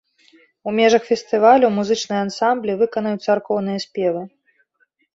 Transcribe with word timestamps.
У 0.71 0.71
межах 0.79 1.03
фестывалю 1.09 1.67
музычныя 1.77 2.21
ансамблі 2.29 2.79
выканаюць 2.83 3.23
царкоўныя 3.29 3.87
спевы. 3.89 4.29